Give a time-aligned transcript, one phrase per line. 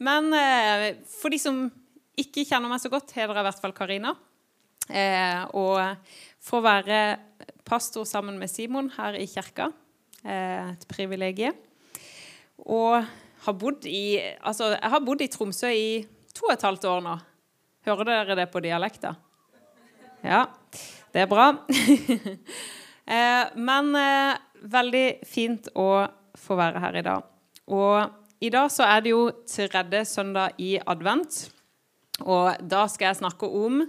[0.00, 1.64] Men eh, for de som
[2.20, 4.14] ikke kjenner meg så godt, heter jeg i hvert fall Karina.
[4.88, 5.76] Eh, og
[6.42, 7.00] får være
[7.68, 9.68] pastor sammen med Simon her i kirka.
[10.24, 11.56] Eh, et privilegium.
[12.64, 13.04] Og
[13.44, 15.92] har bodd i Altså, jeg har bodd i Tromsø i
[16.36, 17.16] to og et halvt år nå.
[17.88, 19.14] Hører dere det på dialekta?
[20.20, 20.44] Ja,
[21.12, 21.46] det er bra.
[23.68, 23.86] men
[24.60, 26.04] veldig fint å
[26.36, 27.24] få være her i dag.
[27.72, 31.50] Og i dag så er det jo tredje søndag i advent.
[32.20, 33.82] Og da skal jeg snakke om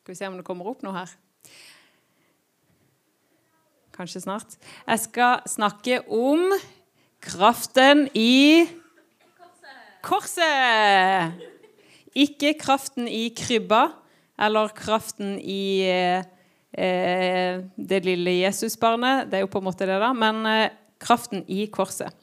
[0.00, 1.10] Skal vi se om det kommer opp noe her.
[3.94, 4.56] Kanskje snart.
[4.86, 6.46] Jeg skal snakke om
[7.20, 8.66] kraften i
[10.00, 11.36] Korset!
[12.16, 13.90] Ikke kraften i krybba
[14.40, 19.28] eller kraften i eh, det lille Jesusbarnet.
[19.28, 20.14] Det er jo på en måte det, da.
[20.16, 22.16] Men eh, kraften i korset.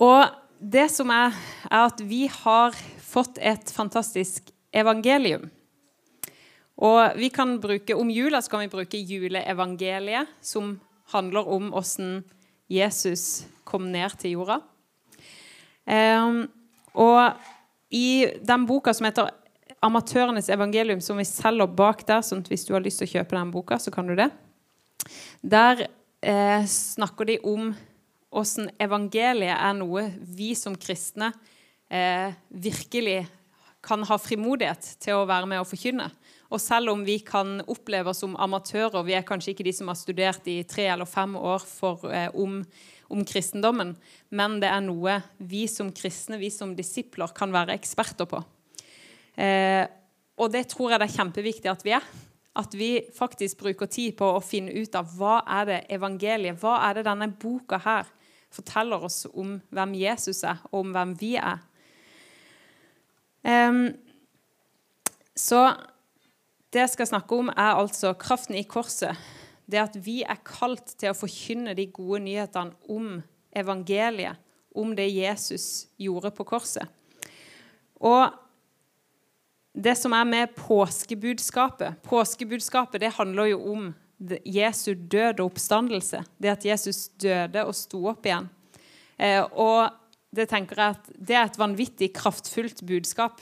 [0.00, 0.26] Og
[0.60, 1.36] det som er,
[1.68, 5.48] er at vi har fått et fantastisk evangelium.
[6.80, 10.78] Og vi kan bruke, Om jula så kan vi bruke juleevangeliet, som
[11.12, 12.22] handler om hvordan
[12.70, 14.60] Jesus kom ned til jorda.
[15.84, 16.46] Um,
[16.94, 17.36] og
[17.90, 19.30] i den boka som heter
[19.82, 23.12] 'Amatørenes evangelium', som vi selger bak der, sånn at hvis du har lyst til å
[23.12, 24.30] kjøpe den boka, så kan du det.
[25.42, 25.86] Der
[26.22, 27.74] eh, snakker de om
[28.30, 31.32] hvordan evangeliet er noe vi som kristne
[31.90, 33.24] eh, virkelig
[33.82, 36.10] kan ha frimodighet til å være med og forkynne.
[36.50, 39.90] Og selv om vi kan oppleve oss som amatører, vi er kanskje ikke de som
[39.90, 42.60] har studert i tre eller fem år for, eh, om,
[43.08, 43.94] om, kristendommen,
[44.30, 48.42] men det er noe vi som kristne, vi som disipler, kan være eksperter på.
[49.40, 49.86] Eh,
[50.40, 52.06] og det tror jeg det er kjempeviktig at vi er.
[52.60, 56.80] At vi faktisk bruker tid på å finne ut av hva er det evangeliet, hva
[56.88, 58.08] er det denne boka her
[58.50, 61.62] forteller oss om hvem Jesus er, og om hvem vi er.
[63.46, 63.86] Um,
[65.36, 65.70] så
[66.70, 69.18] det jeg skal snakke om, er altså kraften i korset.
[69.70, 73.20] Det at vi er kalt til å forkynne de gode nyhetene om
[73.56, 74.38] evangeliet,
[74.74, 76.86] om det Jesus gjorde på korset.
[77.98, 78.30] Og
[79.74, 83.90] det som er med påskebudskapet Påskebudskapet det handler jo om
[84.44, 86.22] Jesu død og oppstandelse.
[86.38, 88.50] Det at Jesus døde og sto opp igjen.
[89.16, 89.90] Eh, og
[90.34, 93.40] det tenker jeg at det er et vanvittig kraftfullt budskap.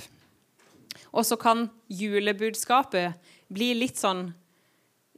[1.12, 3.19] Og så kan julebudskapet
[3.53, 4.31] bli litt sånn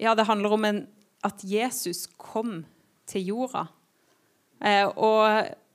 [0.01, 0.79] Ja, det handler om en,
[1.21, 2.63] at Jesus kom
[3.11, 3.67] til jorda.
[4.65, 5.27] Eh, og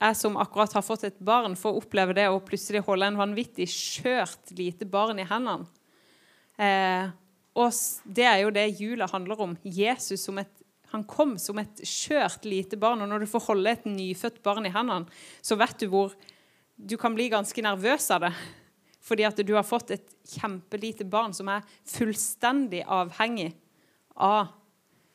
[0.01, 3.67] jeg som akkurat har fått et barn, får oppleve det å plutselig holde en vanvittig
[3.69, 5.69] skjørt lite barn i hendene.
[6.57, 7.13] Eh,
[7.55, 7.71] og
[8.03, 9.55] det er jo det jula handler om.
[9.63, 10.51] Jesus som et,
[10.91, 13.01] han kom som et skjørt lite barn.
[13.01, 15.07] Og når du får holde et nyfødt barn i hendene,
[15.41, 16.15] så vet du hvor
[16.75, 18.33] Du kan bli ganske nervøs av det.
[18.99, 23.53] Fordi at du har fått et kjempelite barn som er fullstendig avhengig
[24.19, 24.49] av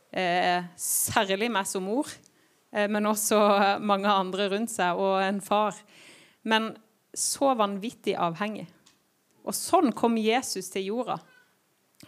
[0.08, 2.08] eh, særlig meg som mor,
[2.72, 3.36] eh, men også
[3.84, 5.76] mange andre rundt seg, og en far.
[6.48, 6.70] Men
[7.12, 8.64] så vanvittig avhengig.
[9.44, 11.18] Og sånn kom Jesus til jorda.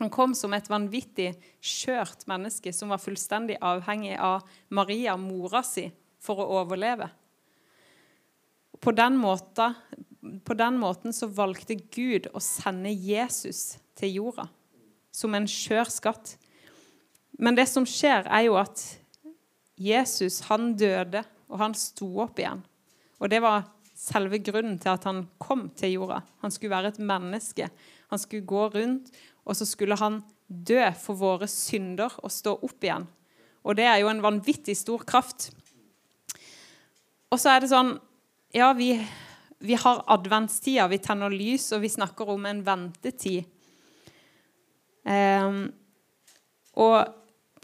[0.00, 5.88] Han kom som et vanvittig skjørt menneske som var fullstendig avhengig av Maria, mora si,
[6.22, 7.10] for å overleve.
[8.82, 9.76] På den, måten,
[10.42, 14.48] på den måten så valgte Gud å sende Jesus til jorda
[15.12, 16.34] som en skjør skatt.
[17.38, 18.80] Men det som skjer, er jo at
[19.78, 22.62] Jesus han døde, og han sto opp igjen.
[23.20, 23.68] Og det var
[24.02, 26.22] selve grunnen til at han kom til jorda.
[26.42, 27.68] Han skulle være et menneske.
[28.10, 32.84] Han skulle gå rundt og så skulle han dø for våre synder og stå opp
[32.84, 33.06] igjen.
[33.62, 35.50] Og det er jo en vanvittig stor kraft.
[37.32, 37.96] Og så er det sånn
[38.52, 38.92] Ja, vi,
[39.64, 43.46] vi har adventstida, vi tenner lys, og vi snakker om en ventetid.
[45.08, 45.70] Um,
[46.76, 47.08] og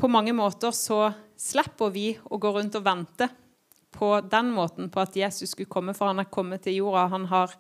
[0.01, 3.29] på mange måter så slipper vi å gå rundt og vente
[3.95, 7.05] på den måten på at Jesus skulle komme, for han er kommet til jorda.
[7.13, 7.53] Han har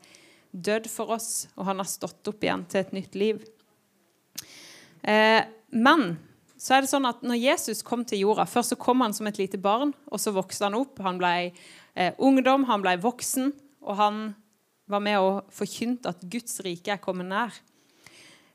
[0.51, 3.45] dødd for oss, og han har stått opp igjen til et nytt liv.
[5.03, 6.17] Eh, men
[6.59, 9.29] så er det sånn at når Jesus kom til jorda Først så kom han som
[9.31, 10.99] et lite barn, og så vokste han opp.
[11.07, 13.53] Han ble eh, ungdom, han ble voksen,
[13.87, 14.23] og han
[14.89, 17.55] var med og forkynte at Guds rike er kommet nær.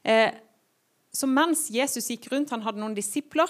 [0.04, 0.34] Eh,
[1.14, 3.50] så mens Jesus gikk rundt, han hadde noen disipler,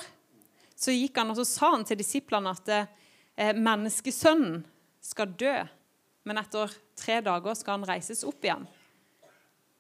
[0.76, 4.62] så gikk han og så sa han til disiplene at eh, menneskesønnen
[5.04, 5.56] skal dø,
[6.28, 8.68] men etter tre dager skal han reises opp igjen.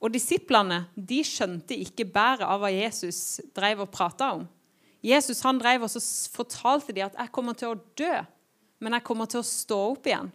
[0.04, 4.44] Og disiplene de skjønte ikke bæret av hva Jesus drev og prata om.
[5.04, 6.02] Jesus han drev og så
[6.32, 8.26] fortalte de at 'jeg kommer til å dø,
[8.80, 10.32] men jeg kommer til å stå opp igjen'.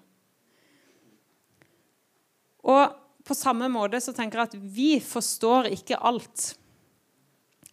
[2.65, 6.57] Og på samme måte så tenker jeg at vi forstår ikke alt.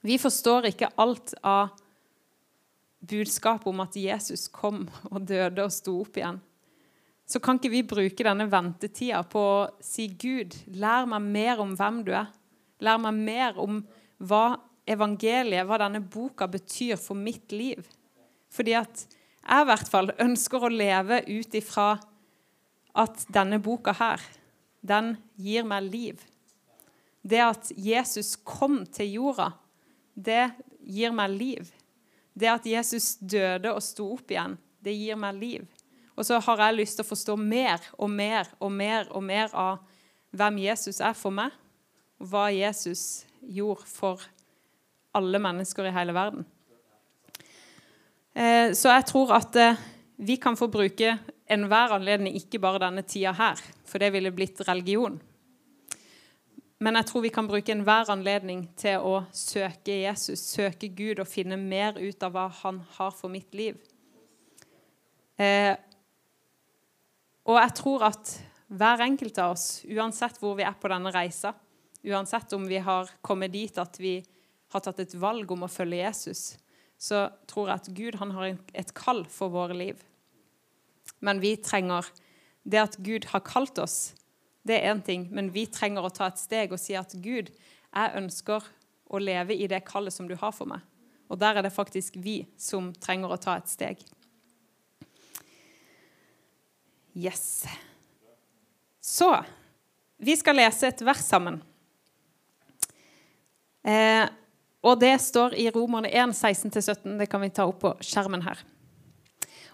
[0.02, 1.70] Vi forstår ikke alt av
[3.00, 6.42] budskapet om at Jesus kom og døde og sto opp igjen.
[7.26, 11.74] Så kan ikke vi bruke denne ventetida på å si Gud, lær meg mer om
[11.78, 12.30] hvem du er.
[12.86, 13.80] Lær meg mer om
[14.22, 17.88] hva evangeliet, hva denne boka betyr for mitt liv.
[18.54, 19.06] Fordi at
[19.46, 21.96] jeg i hvert fall ønsker å leve ut ifra
[22.96, 24.22] at denne boka her,
[24.86, 26.22] den gir meg liv.
[27.26, 29.50] Det at Jesus kom til jorda,
[30.14, 30.52] det
[30.86, 31.72] gir meg liv.
[32.38, 35.66] Det at Jesus døde og sto opp igjen, det gir meg liv.
[36.16, 39.52] Og så har jeg lyst til å forstå mer og mer og mer og mer
[39.52, 39.84] av
[40.36, 41.52] hvem Jesus er for meg,
[42.20, 44.24] og hva Jesus gjorde for
[45.16, 46.46] alle mennesker i hele verden.
[48.36, 49.80] Eh, så jeg tror at eh,
[50.16, 51.18] vi kan få bruke
[51.52, 55.20] enhver anledning, ikke bare denne tida her, for det ville blitt religion.
[56.84, 61.30] Men jeg tror vi kan bruke enhver anledning til å søke Jesus, søke Gud og
[61.32, 63.80] finne mer ut av hva han har for mitt liv.
[65.40, 65.72] Eh,
[67.46, 68.34] og jeg tror at
[68.76, 71.54] hver enkelt av oss, uansett hvor vi er på denne reisa,
[72.06, 74.18] uansett om vi har kommet dit at vi
[74.74, 76.56] har tatt et valg om å følge Jesus,
[76.98, 80.02] så tror jeg at Gud har et kall for våre liv.
[81.22, 82.08] Men vi trenger
[82.66, 84.16] det at Gud har kalt oss,
[84.66, 85.28] det er én ting.
[85.30, 88.66] Men vi trenger å ta et steg og si at Gud, jeg ønsker
[89.14, 90.82] å leve i det kallet som du har for meg.
[91.30, 94.02] Og der er det faktisk vi som trenger å ta et steg.
[97.16, 97.66] Yes.
[99.02, 99.30] Så
[100.18, 101.62] vi skal lese et vers sammen.
[103.86, 104.26] Eh,
[104.86, 107.16] og det står i Romerne 1, 16-17.
[107.20, 108.60] Det kan vi ta opp på skjermen her.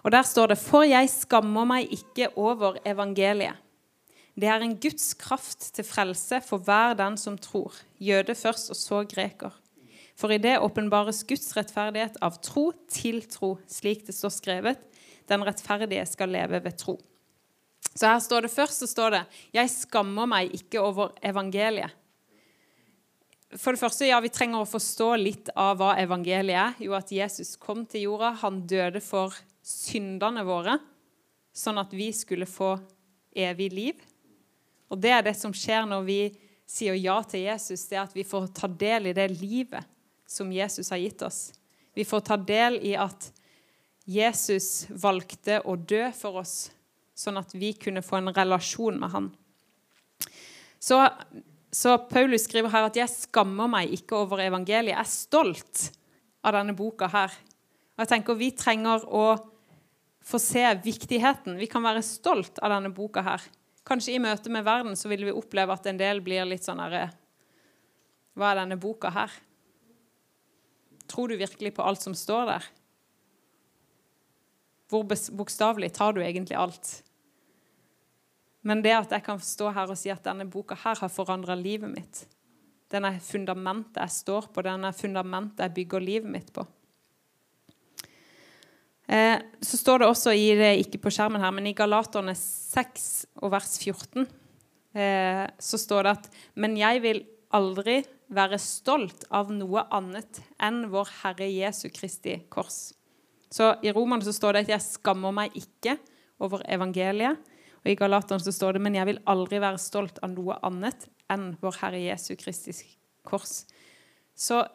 [0.03, 3.57] Og Der står det For jeg skammer meg ikke over evangeliet.
[4.38, 8.79] Det er en Guds kraft til frelse for hver den som tror, jøde først og
[8.79, 9.51] så greker.
[10.15, 14.79] For i det åpenbares Guds rettferdighet av tro til tro, slik det står skrevet.
[15.27, 16.95] Den rettferdige skal leve ved tro.
[17.89, 21.91] Så her står det først så står det, 'Jeg skammer meg ikke over evangeliet'.
[23.57, 26.75] For det første, ja, Vi trenger å forstå litt av hva evangeliet er.
[26.79, 30.79] Jo, At Jesus kom til jorda, han døde for syndene våre,
[31.53, 32.79] sånn at vi skulle få
[33.35, 33.95] evig liv.
[34.89, 36.21] Og det er det som skjer når vi
[36.67, 39.83] sier ja til Jesus, det er at vi får ta del i det livet
[40.27, 41.51] som Jesus har gitt oss.
[41.93, 43.31] Vi får ta del i at
[44.07, 46.71] Jesus valgte å dø for oss,
[47.17, 49.29] sånn at vi kunne få en relasjon med han.
[50.81, 50.97] Så,
[51.71, 54.95] så Paulus skriver her at 'jeg skammer meg ikke over evangeliet'.
[54.95, 55.91] Jeg er stolt
[56.43, 57.31] av denne boka her.
[57.95, 59.37] Og jeg tenker Vi trenger å
[60.21, 61.57] få se viktigheten.
[61.57, 63.41] Vi kan være stolt av denne boka her.
[63.85, 66.81] Kanskje i møte med verden så vil vi oppleve at en del blir litt sånn
[66.81, 67.09] herre
[68.37, 69.31] Hva er denne boka her?
[71.09, 72.67] Tror du virkelig på alt som står der?
[74.91, 76.89] Hvor bokstavelig tar du egentlig alt?
[78.67, 81.55] Men det at jeg kan stå her og si at denne boka her har forandra
[81.57, 82.25] livet mitt
[82.91, 86.65] Den er fundamentet jeg står på, den er fundamentet jeg bygger livet mitt på.
[89.07, 93.07] Eh, så står det også i det, ikke på skjermen her, men i Galaterne 6
[93.41, 94.27] og vers 14
[94.93, 100.86] eh, så står det at Men jeg vil aldri være stolt av noe annet enn
[100.91, 102.91] vår Herre Jesu Kristi kors.
[103.51, 106.00] Så I Romerne så står det at 'jeg skammer meg ikke
[106.39, 107.38] over evangeliet'.
[107.84, 111.10] Og I Galaterne så står det 'men jeg vil aldri være stolt av noe annet
[111.29, 112.72] enn vår Herre Jesu Kristi
[113.25, 113.65] kors'.
[114.36, 114.67] Så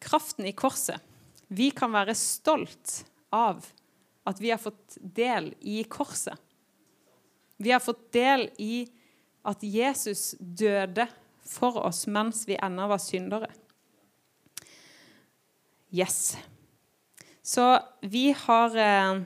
[0.00, 1.00] kraften i korset
[1.48, 3.64] vi kan være stolt av
[4.26, 6.36] at vi har fått del i korset.
[7.56, 8.86] Vi har fått del i
[9.48, 11.08] at Jesus døde
[11.48, 13.48] for oss mens vi ennå var syndere.
[15.90, 16.36] Yes.
[17.48, 17.66] Så
[18.04, 19.20] vi har eh,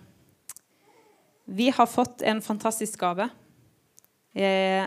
[1.45, 3.29] Vi har fått en fantastisk gave.
[4.35, 4.87] Eh,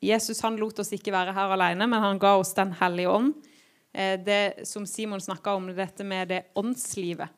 [0.00, 3.36] Jesus han lot oss ikke være her alene, men han ga oss Den hellige ånd
[3.96, 7.28] Eh, det som Simon snakka om, dette med det åndslivet.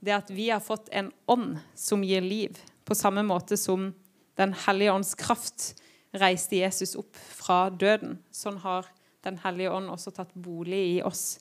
[0.00, 3.94] Det at vi har fått en ånd som gir liv, på samme måte som
[4.38, 5.82] Den hellige ånds kraft
[6.14, 8.18] reiste Jesus opp fra døden.
[8.30, 8.86] Sånn har
[9.22, 11.40] Den hellige ånd også tatt bolig i oss.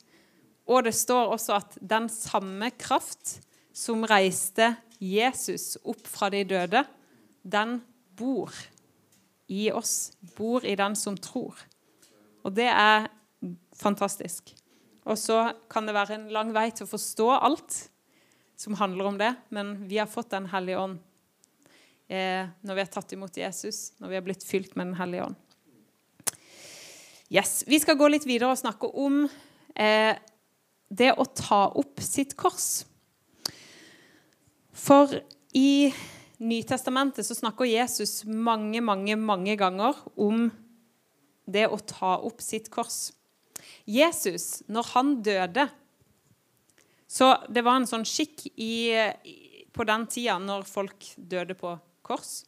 [0.68, 3.38] Og det står også at den samme kraft
[3.76, 6.84] som reiste Jesus opp fra de døde,
[7.44, 7.78] den
[8.18, 8.52] bor
[9.48, 10.12] i oss.
[10.36, 11.56] Bor i den som tror.
[12.44, 13.08] Og det er
[13.78, 14.52] fantastisk.
[15.08, 17.78] Og så kan det være en lang vei til å forstå alt
[18.58, 20.98] som handler om det, men vi har fått Den hellige ånd
[22.10, 25.28] eh, når vi har tatt imot Jesus, når vi har blitt fylt med Den hellige
[25.30, 25.38] ånd.
[27.30, 29.26] Yes, Vi skal gå litt videre og snakke om
[29.76, 30.16] eh,
[30.90, 32.86] det å ta opp sitt kors.
[34.78, 35.20] For
[35.58, 35.94] i
[36.38, 40.52] Nytestamentet så snakker Jesus mange, mange, mange ganger om
[41.50, 43.10] det å ta opp sitt kors.
[43.90, 45.70] Jesus, når han døde
[47.08, 48.92] Så det var en sånn skikk i,
[49.72, 51.72] på den tida når folk døde på
[52.04, 52.44] kors.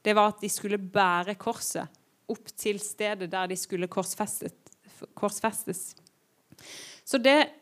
[0.00, 1.84] Det var at de skulle bære korset
[2.32, 5.84] opp til stedet der de skulle korsfestes.
[7.04, 7.59] Så det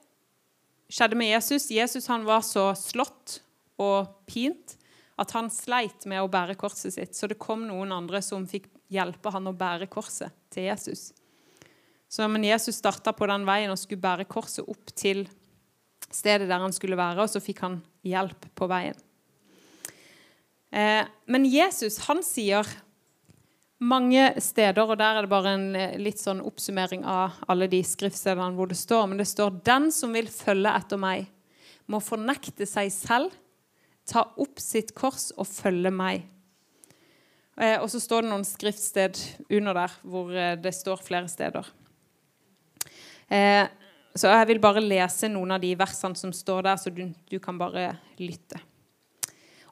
[0.89, 1.71] skjedde med Jesus.
[1.71, 3.41] Jesus han var så slått
[3.79, 4.77] og pint
[5.19, 7.17] at han sleit med å bære korset sitt.
[7.17, 11.11] Så det kom noen andre som fikk hjelpe han å bære korset til Jesus.
[12.09, 15.27] Så men Jesus starta på den veien og skulle bære korset opp til
[16.09, 18.97] stedet der han skulle være, og så fikk han hjelp på veien.
[20.73, 22.69] Eh, men Jesus han sier
[23.79, 27.81] mange steder, og der er det bare en eh, litt sånn oppsummering av alle de
[27.87, 31.29] skriftstedene hvor det står, men det står 'Den som vil følge etter meg,
[31.87, 33.33] må fornekte seg selv'
[34.09, 36.23] Ta opp sitt kors og følge meg.
[37.61, 39.21] Eh, og så står det noen skriftsted
[39.51, 41.69] under der hvor eh, det står flere steder.
[44.17, 47.39] Så jeg vil bare lese noen av de versene som står der, så du, du
[47.39, 48.57] kan bare lytte.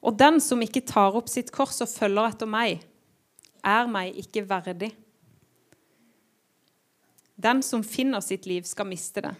[0.05, 2.85] Og den som ikke tar opp sitt kors og følger etter meg,
[3.67, 4.93] er meg ikke verdig.
[7.37, 9.35] Den som finner sitt liv, skal miste det.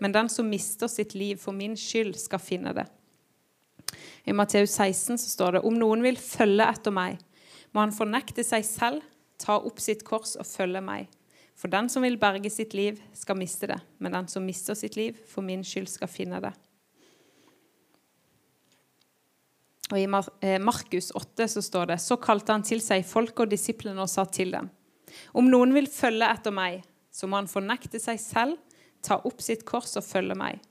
[0.00, 2.86] Men den som mister sitt liv for min skyld, skal finne det.
[4.24, 7.20] I Matteus 16 så står det om noen vil følge etter meg,
[7.72, 9.04] må han fornekte seg selv,
[9.40, 11.10] ta opp sitt kors og følge meg.
[11.58, 14.96] For den som vil berge sitt liv, skal miste det, men den som mister sitt
[14.96, 16.52] liv, for min skyld skal finne det.
[19.92, 23.52] Og I eh, Markus 8 så står det så kalte han til seg folk og
[23.52, 24.70] disiplene og sa til dem.:
[25.36, 26.80] Om noen vil følge etter meg,
[27.12, 28.56] så må han fornekte seg selv,
[29.04, 30.62] ta opp sitt kors og følge meg.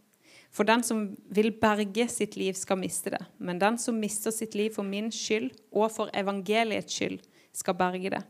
[0.51, 3.21] For den som vil berge sitt liv, skal miste det.
[3.37, 7.21] Men den som mister sitt liv for min skyld og for evangeliets skyld,
[7.53, 8.23] skal berge det.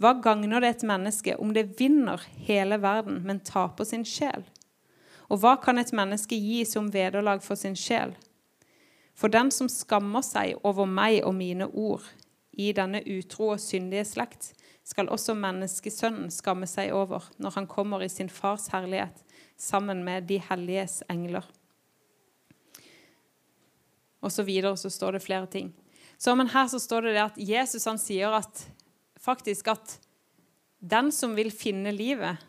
[0.00, 4.44] Hva gagner det et menneske om det vinner hele verden, men taper sin sjel?
[5.28, 8.16] Og hva kan et menneske gi som vederlag for sin sjel?
[9.20, 12.06] For den som skammer seg over meg og mine ord
[12.56, 14.54] i denne utro og syndige slekt,
[14.86, 19.20] skal også menneskesønnen skamme seg over når han kommer i sin fars herlighet
[19.60, 21.44] sammen med de helliges engler.
[24.24, 25.70] Og så videre så står det flere ting.
[26.20, 28.64] Så, men her så står det, det at Jesus han sier at
[29.20, 29.94] faktisk at
[30.80, 32.40] den som vil finne livet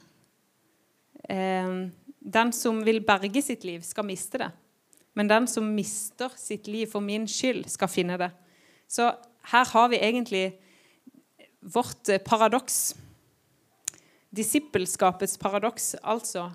[1.28, 4.52] eh, Den som vil berge sitt liv, skal miste det.
[5.14, 8.32] Men den som mister sitt liv for min skyld, skal finne det.
[8.88, 9.10] Så
[9.52, 10.46] her har vi egentlig
[11.62, 12.96] vårt paradoks.
[14.32, 16.48] Disippelskapets paradoks, altså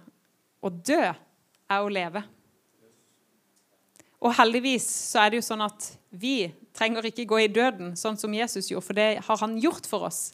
[0.65, 2.23] å dø er å leve.
[4.25, 8.17] Og heldigvis så er det jo sånn at vi trenger ikke gå i døden sånn
[8.19, 10.31] som Jesus gjorde, for det har han gjort for oss.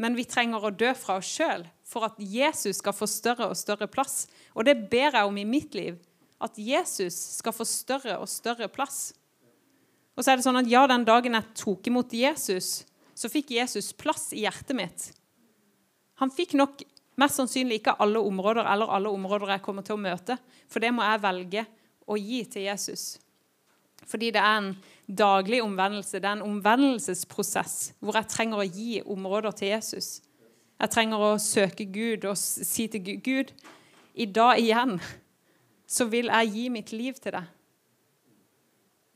[0.00, 3.58] Men vi trenger å dø fra oss sjøl for at Jesus skal få større og
[3.58, 4.24] større plass.
[4.54, 5.98] Og det ber jeg om i mitt liv.
[6.40, 9.10] At Jesus skal få større og større plass.
[10.16, 12.82] Og så er det sånn at ja, den dagen jeg tok imot Jesus,
[13.14, 15.10] så fikk Jesus plass i hjertet mitt.
[16.20, 16.82] Han fikk nok
[17.20, 20.38] Mest sannsynlig ikke alle områder eller alle områder jeg kommer til å møte.
[20.70, 21.64] For det må jeg velge
[22.08, 23.18] å gi til Jesus.
[24.08, 24.70] Fordi det er en
[25.06, 26.16] daglig omvendelse.
[26.16, 30.08] Det er en omvendelsesprosess hvor jeg trenger å gi områder til Jesus.
[30.80, 33.52] Jeg trenger å søke Gud og si til Gud Gud,
[34.14, 34.96] i dag igjen
[35.90, 37.48] så vil jeg gi mitt liv til deg.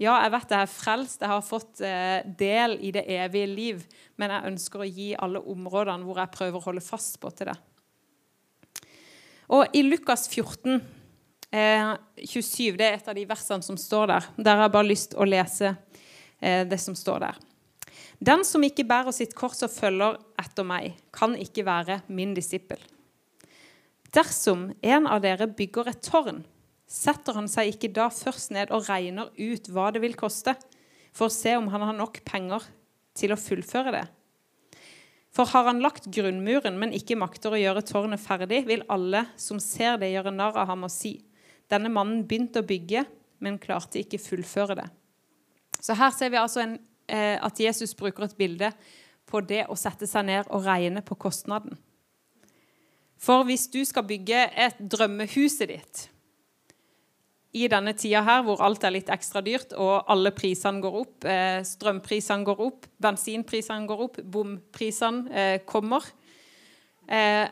[0.02, 3.84] Ja, jeg vet jeg er frelst, jeg har fått eh, del i det evige liv,
[4.18, 7.52] men jeg ønsker å gi alle områdene hvor jeg prøver å holde fast på til
[7.52, 7.54] det.
[9.54, 10.80] Og i Lukas 14,
[11.54, 14.26] eh, 27, det er et av de versene som står der.
[14.34, 17.38] Der har jeg bare lyst til å lese eh, det som står der.
[18.24, 22.82] Den som ikke bærer sitt kors og følger etter meg, kan ikke være min disippel.
[24.14, 26.42] Dersom en av dere bygger et tårn,
[26.90, 30.54] setter han seg ikke da først ned og regner ut hva det vil koste,
[31.14, 32.64] for å se om han har nok penger
[33.16, 34.04] til å fullføre det?
[35.34, 39.58] For har han lagt grunnmuren, men ikke makter å gjøre tårnet ferdig, vil alle som
[39.62, 41.16] ser det, gjøre narr av ham og si:"
[41.70, 43.06] Denne mannen begynte å bygge,
[43.42, 44.86] men klarte ikke fullføre det.
[45.80, 48.70] Så her ser vi altså en, eh, at Jesus bruker et bilde
[49.26, 51.76] på det å sette seg ned og regne på kostnaden.
[53.18, 56.08] For hvis du skal bygge et drømmehuset ditt
[57.54, 61.26] i denne tida her hvor alt er litt ekstra dyrt, og alle prisene går opp,
[61.30, 66.02] eh, strømprisene går opp, bensinprisene går opp, bomprisene eh, kommer,
[67.06, 67.46] eh,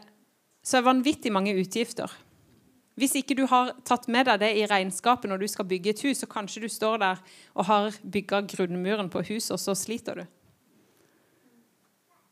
[0.62, 2.10] så er vanvittig mange utgifter.
[2.98, 6.04] Hvis ikke du har tatt med deg det i regnskapet når du skal bygge et
[6.04, 7.22] hus, så kanskje du står der
[7.54, 10.26] og har bygga grunnmuren på huset, og så sliter du.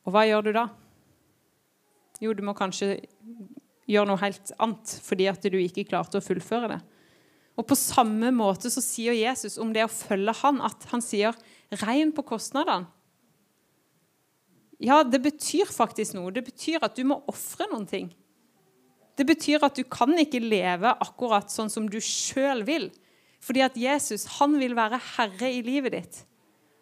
[0.04, 0.68] Og hva gjør du da?
[2.20, 2.98] Jo, du må kanskje
[3.88, 6.80] gjøre noe helt annet fordi at du ikke klarte å fullføre det.
[7.60, 11.36] Og På samme måte så sier Jesus om det å følge han, at han sier
[11.70, 12.88] 'regn på kostnadene'.
[14.80, 16.32] Ja, det betyr faktisk noe.
[16.32, 18.08] Det betyr at du må ofre noen ting.
[19.16, 22.88] Det betyr at du kan ikke leve akkurat sånn som du sjøl vil.
[23.44, 26.24] Fordi at Jesus han vil være herre i livet ditt.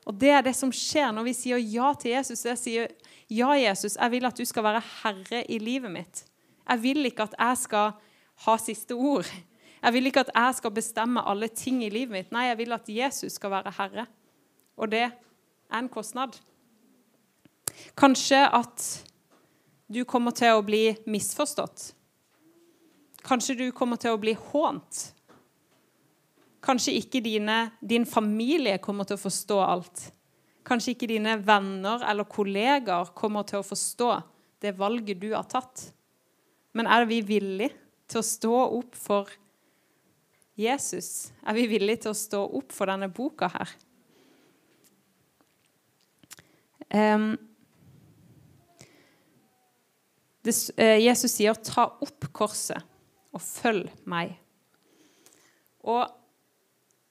[0.07, 2.45] Og Det er det som skjer når vi sier ja til Jesus.
[2.45, 2.89] Jeg sier
[3.29, 6.25] ja, Jesus, jeg vil at du skal være herre i livet mitt.
[6.69, 7.93] Jeg vil ikke at jeg skal
[8.47, 9.27] ha siste ord.
[9.83, 12.33] Jeg vil ikke at jeg skal bestemme alle ting i livet mitt.
[12.35, 14.07] Nei, jeg vil at Jesus skal være herre.
[14.79, 16.39] Og det er en kostnad.
[17.99, 18.87] Kanskje at
[19.89, 21.93] du kommer til å bli misforstått.
[23.27, 25.01] Kanskje du kommer til å bli hånt.
[26.65, 30.09] Kanskje ikke dine, din familie kommer til å forstå alt.
[30.69, 34.11] Kanskje ikke dine venner eller kollegaer kommer til å forstå
[34.63, 35.89] det valget du har tatt.
[36.77, 37.73] Men er vi villige
[38.09, 39.31] til å stå opp for
[40.59, 41.31] Jesus?
[41.47, 43.75] Er vi villige til å stå opp for denne boka her?
[46.89, 47.37] Um,
[50.43, 52.83] det, uh, Jesus sier 'ta opp korset
[53.31, 54.35] og følg meg'.
[55.85, 56.09] Og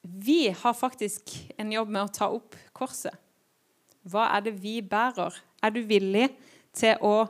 [0.01, 3.13] vi har faktisk en jobb med å ta opp korset.
[4.03, 5.35] Hva er det vi bærer?
[5.63, 6.29] Er du villig
[6.73, 7.27] til å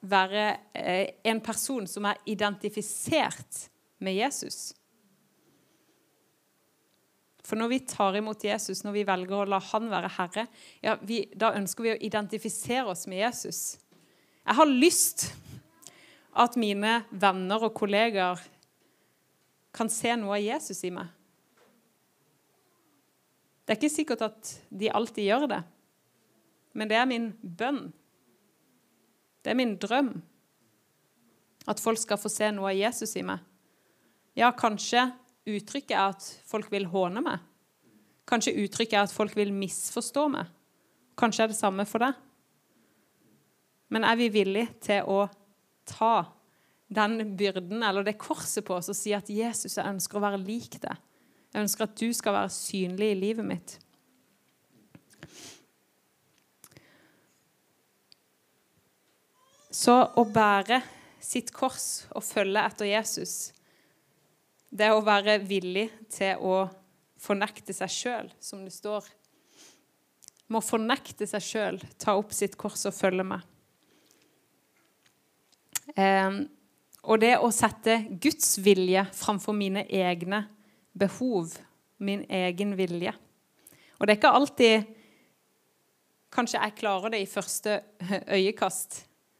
[0.00, 0.48] være
[0.78, 4.77] uh, en person som er identifisert med Jesus?
[7.48, 10.44] For når vi tar imot Jesus, når vi velger å la han være herre,
[10.84, 13.78] ja, vi, da ønsker vi å identifisere oss med Jesus.
[14.44, 15.30] Jeg har lyst
[16.36, 18.42] at mine venner og kollegaer
[19.72, 21.08] kan se noe av Jesus i meg.
[23.64, 25.62] Det er ikke sikkert at de alltid gjør det,
[26.76, 27.86] men det er min bønn.
[29.40, 30.12] Det er min drøm
[31.68, 33.40] at folk skal få se noe av Jesus i meg.
[34.36, 35.06] Ja, kanskje
[35.56, 37.42] uttrykket er at folk vil håne meg.
[38.28, 40.48] Kanskje uttrykket er at folk vil misforstå meg.
[41.18, 42.16] Kanskje er det samme for deg.
[43.88, 45.22] Men er vi villige til å
[45.88, 46.28] ta
[46.92, 50.40] den byrden eller det korset på oss og si at Jesus, jeg ønsker å være
[50.40, 50.96] lik deg.
[51.52, 53.78] Jeg ønsker at du skal være synlig i livet mitt.
[59.72, 60.82] Så å bære
[61.22, 63.52] sitt kors og følge etter Jesus
[64.68, 66.66] det å være villig til å
[67.18, 69.06] fornekte seg sjøl, som det står.
[70.52, 73.42] Må fornekte seg sjøl, ta opp sitt kors og følge med.
[75.96, 76.44] Eh,
[77.08, 80.44] og det å sette Guds vilje framfor mine egne
[80.98, 81.54] behov,
[81.98, 83.14] min egen vilje.
[83.98, 84.94] Og det er ikke alltid
[86.28, 87.78] Kanskje jeg klarer det i første
[88.36, 88.98] øyekast.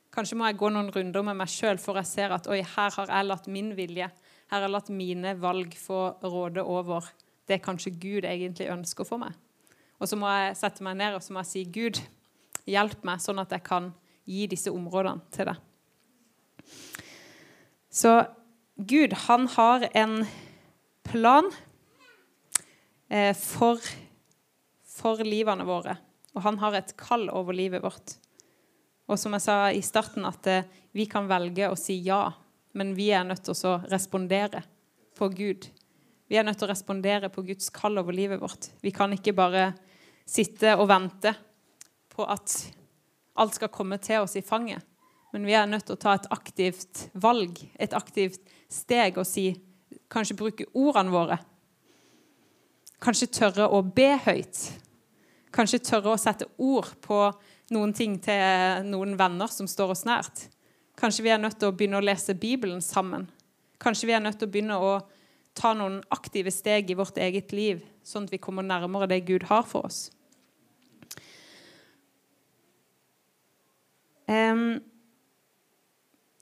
[0.08, 2.94] Kanskje må jeg gå noen runder med meg sjøl for jeg ser at oi, her
[2.94, 4.08] har jeg latt min vilje
[4.48, 7.10] her har jeg latt mine valg få råde over
[7.48, 9.36] det kanskje Gud egentlig ønsker for meg.
[9.98, 12.00] Og så må jeg sette meg ned og så må jeg si, Gud,
[12.68, 13.90] hjelp meg, sånn at jeg kan
[14.28, 15.64] gi disse områdene til deg.
[17.88, 18.12] Så
[18.78, 20.20] Gud, han har en
[21.08, 21.48] plan
[23.08, 23.80] eh, for,
[24.86, 25.96] for livene våre.
[26.36, 28.16] Og han har et kall over livet vårt.
[29.08, 32.28] Og som jeg sa i starten, at eh, vi kan velge å si ja
[32.78, 34.62] men vi er nødt til å respondere
[35.18, 35.66] på Gud.
[36.28, 38.70] Vi er nødt til å respondere på Guds kall over livet vårt.
[38.84, 39.72] Vi kan ikke bare
[40.28, 41.32] sitte og vente
[42.12, 42.54] på at
[43.38, 44.84] alt skal komme til oss i fanget.
[45.32, 48.40] Men vi er nødt til å ta et aktivt valg, et aktivt
[48.72, 49.50] steg, og si
[50.08, 51.36] Kanskje bruke ordene våre.
[53.00, 54.60] Kanskje tørre å be høyt.
[55.52, 57.18] Kanskje tørre å sette ord på
[57.76, 60.46] noen ting til noen venner som står oss nært.
[60.98, 63.28] Kanskje vi er nødt til å begynne å lese Bibelen sammen.
[63.78, 64.92] Kanskje vi er nødt til å begynne å
[65.58, 69.46] ta noen aktive steg i vårt eget liv, sånn at vi kommer nærmere det Gud
[69.50, 70.08] har for oss.
[74.28, 74.80] Um,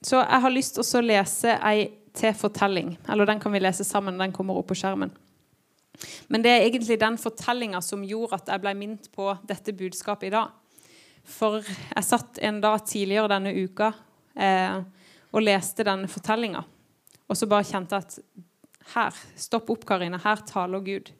[0.02, 2.96] så jeg har lyst til å lese ei til fortelling.
[3.12, 4.18] Eller den kan vi lese sammen.
[4.18, 5.12] Den kommer opp på skjermen.
[6.28, 10.28] Men det er egentlig den fortellinga som gjorde at jeg ble minnet på dette budskapet
[10.28, 10.50] i dag.
[11.26, 13.92] For jeg satt en dag tidligere denne uka
[14.36, 14.78] eh,
[15.32, 16.62] og leste denne fortellinga.
[17.26, 18.18] Og så bare kjente at
[18.94, 20.18] her Stopp opp, Karine.
[20.22, 21.10] Her taler Gud.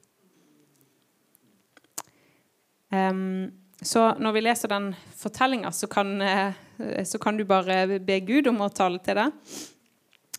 [2.95, 3.51] Um,
[3.83, 5.89] så når vi leser den fortellinga, så,
[6.23, 9.33] eh, så, kan du bare be Gud om å tale til deg.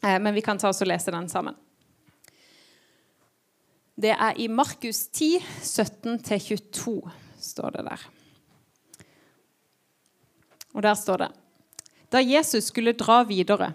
[0.03, 1.55] Eh, men vi kan ta oss og lese den sammen.
[3.97, 7.01] Det er i Markus 10, 17-22,
[7.41, 8.07] står det der.
[10.73, 11.29] Og der står det
[12.11, 13.73] Da Jesus skulle dra videre,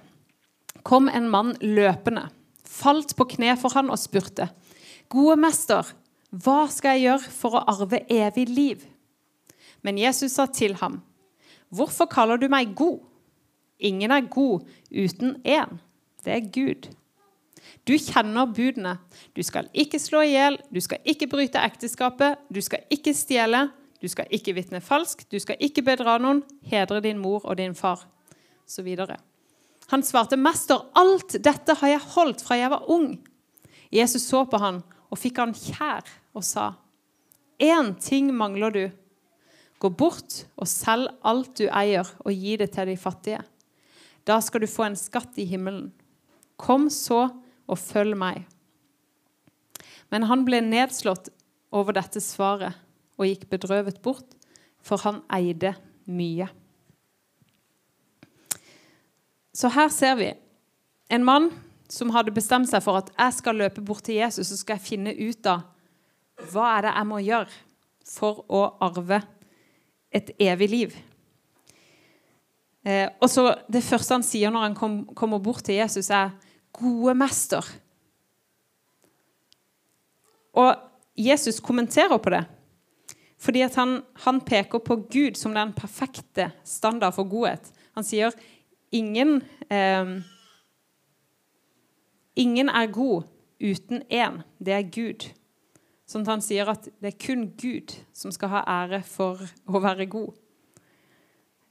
[0.83, 2.29] kom en mann løpende,
[2.65, 4.49] falt på kne for han og spurte,
[5.13, 5.85] Gode mester,
[6.33, 8.87] hva skal jeg gjøre for å arve evig liv?
[9.85, 11.03] Men Jesus sa til ham,
[11.73, 13.01] Hvorfor kaller du meg god?
[13.81, 15.79] Ingen er god uten én.
[16.25, 16.89] Det er Gud.
[17.89, 18.97] Du kjenner budene.
[19.37, 23.67] Du skal ikke slå i hjel, du skal ikke bryte ekteskapet, du skal ikke stjele,
[24.03, 27.75] du skal ikke vitne falskt, du skal ikke bedra noen, hedre din mor og din
[27.75, 28.05] far,
[28.81, 29.19] videre.
[29.93, 33.21] Han svarte, 'Mester, alt dette har jeg holdt fra jeg var ung.'
[33.93, 34.81] Jesus så på han
[35.13, 36.75] og fikk han kjær og sa,
[37.61, 38.91] 'Én ting mangler du.
[39.79, 43.45] Gå bort og selg alt du eier, og gi det til de fattige.'
[44.25, 45.93] Da skal du få en skatt i himmelen.
[46.57, 47.29] Kom så
[47.67, 48.47] og følg meg.
[50.11, 51.29] Men han ble nedslått
[51.73, 52.77] over dette svaret
[53.19, 54.37] og gikk bedrøvet bort,
[54.83, 55.75] for han eide
[56.07, 56.49] mye.
[59.53, 60.31] Så her ser vi
[61.13, 61.51] en mann
[61.93, 64.87] som hadde bestemt seg for at jeg skal løpe bort til Jesus og skal jeg
[64.87, 65.67] finne ut av
[66.53, 67.59] hva er det jeg må gjøre
[68.09, 69.21] for å arve
[70.13, 70.95] et evig liv.
[72.83, 76.33] Eh, og så Det første han sier når han kom, kommer bort til Jesus, er
[76.73, 77.63] gode mester.
[80.53, 80.75] Og
[81.17, 82.43] Jesus kommenterer på det.
[83.39, 87.73] Fordi han, han, peker på Gud som den perfekte standard for godhet.
[87.97, 88.35] Han sier
[88.93, 90.21] ingen eh,
[92.33, 93.27] Ingen er god
[93.61, 94.41] uten én.
[94.59, 95.27] Det er Gud.
[96.09, 99.83] Sånn at han sier at det er kun Gud som skal ha ære for å
[99.85, 100.33] være god.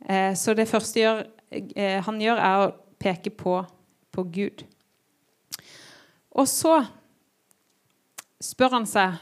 [0.05, 3.60] Eh, så det første gjør, eh, han gjør, er å peke på,
[4.13, 4.63] på Gud.
[6.31, 6.79] Og så
[8.41, 9.19] spør han seg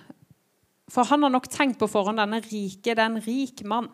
[0.89, 3.91] For han har nok tenkt på forhånd denne rike, det er en rik mann.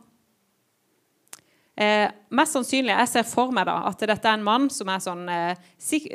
[1.75, 5.01] Eh, mest sannsynlig, Jeg ser for meg da, at dette er en mann som er
[5.03, 5.55] sånn, eh,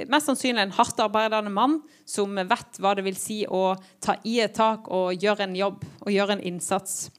[0.09, 4.41] mest sannsynlig en hardt arbeidende mann som vet hva det vil si å ta i
[4.41, 7.11] et tak og gjøre en jobb og gjøre en innsats.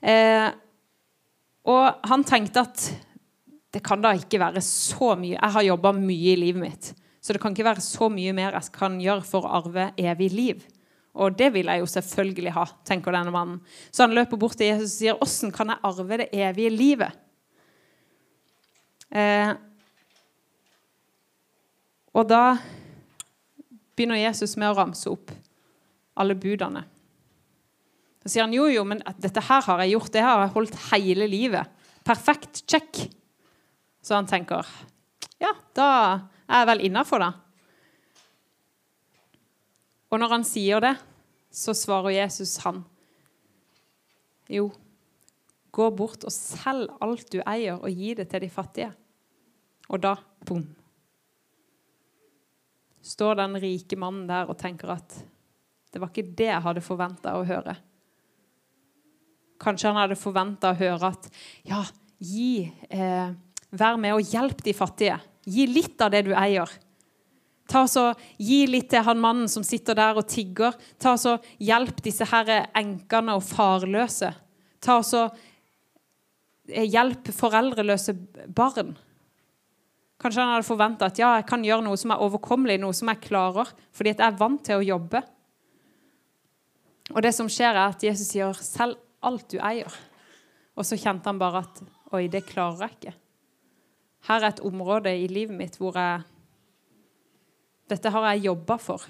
[0.00, 0.52] Eh,
[1.66, 2.86] og han tenkte at
[3.72, 5.34] det kan da ikke være så mye.
[5.34, 6.94] Jeg har jobba mye i livet mitt.
[7.20, 10.30] Så det kan ikke være så mye mer jeg kan gjøre for å arve evig
[10.32, 10.62] liv.
[11.14, 13.62] Og det vil jeg jo selvfølgelig ha, tenker denne mannen.
[13.90, 17.24] Så han løper bort til Jesus og sier, 'Åssen kan jeg arve det evige livet?'
[19.10, 19.54] Eh,
[22.12, 22.58] og da
[23.96, 25.32] begynner Jesus med å ramse opp
[26.18, 26.84] alle budene.
[28.22, 30.78] Så sier han jo, jo, men dette her har jeg gjort, det har jeg holdt
[30.90, 31.66] hele livet.
[32.04, 32.64] Perfekt.
[32.68, 33.08] Check.
[34.02, 34.66] Så han tenker
[35.38, 35.90] ja, da
[36.48, 37.30] er jeg vel innafor, da.
[40.08, 40.94] Og når han sier det,
[41.52, 42.82] så svarer Jesus han.
[44.48, 44.70] Jo,
[45.70, 48.92] gå bort og selg alt du eier, og gi det til de fattige.
[49.88, 50.14] Og da
[50.48, 50.64] bom.
[53.04, 55.16] Står den rike mannen der og tenker at
[55.88, 57.76] det var ikke det jeg hadde forventa å høre.
[59.58, 61.28] Kanskje han hadde forventa å høre at
[61.66, 61.80] ja,
[62.20, 63.30] gi, eh,
[63.70, 65.16] vær med og hjelp de fattige.
[65.48, 66.68] Gi litt av det du eier.
[67.68, 70.76] Ta så, Gi litt til han mannen som sitter der og tigger.
[71.00, 74.32] Ta så, Hjelp disse her enkene og farløse.
[74.80, 75.26] Ta så,
[76.68, 78.16] eh, Hjelp foreldreløse
[78.48, 78.96] barn.
[80.18, 83.10] Kanskje han hadde forventa at ja, jeg kan gjøre noe som er overkommelig, noe som
[83.12, 85.22] jeg klarer, fordi at jeg er vant til å jobbe.
[87.14, 89.94] Og det som skjer, er at Jesus sier 'selg alt du eier'.
[90.76, 93.14] Og så kjente han bare at 'oi, det klarer jeg ikke'.
[94.28, 96.24] Her er et område i livet mitt hvor jeg
[97.88, 99.04] Dette har jeg jobba for.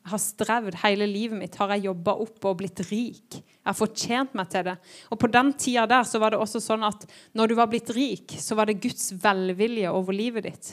[0.00, 3.36] Jeg har strevd hele livet mitt, har jeg jobba opp og blitt rik.
[3.36, 4.76] Jeg har fortjent meg til det.
[5.12, 7.04] Og på den tida der så var det også sånn at
[7.36, 10.70] når du var blitt rik, så var det Guds velvilje over livet ditt.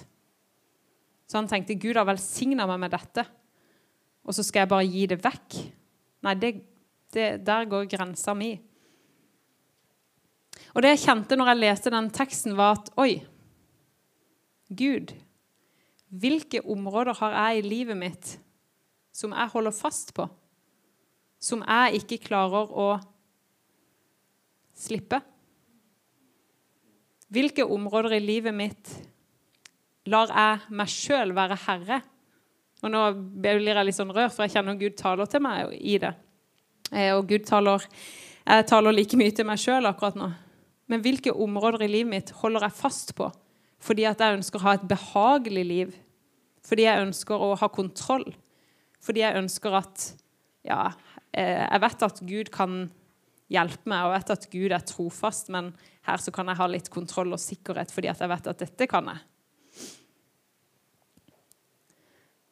[1.28, 3.26] Så han tenkte Gud har velsigna meg med dette,
[4.24, 5.60] og så skal jeg bare gi det vekk.
[6.24, 6.54] Nei, det,
[7.14, 8.54] det, der går grensa mi.
[10.72, 13.20] Og det jeg kjente når jeg leste den teksten, var at oi,
[14.68, 15.14] Gud,
[16.08, 18.34] hvilke områder har jeg i livet mitt
[19.16, 20.28] som jeg holder fast på?
[21.40, 22.88] Som jeg ikke klarer å
[24.78, 25.20] slippe?
[27.28, 28.94] Hvilke områder i livet mitt
[30.08, 31.98] lar jeg meg sjøl være herre
[32.86, 33.02] Og nå
[33.42, 36.12] blir jeg litt sånn rør, for jeg kjenner Gud taler til meg i det.
[36.94, 37.84] Eh, og Gud taler
[38.48, 40.30] Jeg taler like mye til meg sjøl akkurat nå.
[40.88, 43.28] Men hvilke områder i livet mitt holder jeg fast på
[43.84, 45.96] fordi at jeg ønsker å ha et behagelig liv?
[46.68, 48.26] Fordi jeg ønsker å ha kontroll?
[49.04, 50.14] Fordi jeg ønsker at
[50.68, 50.92] Ja,
[51.32, 52.90] eh, jeg vet at Gud kan
[53.48, 55.70] hjelpe meg, og vet at Gud er trofast, men
[56.04, 58.88] her så kan jeg ha litt kontroll og sikkerhet fordi at jeg vet at dette
[58.92, 59.22] kan jeg.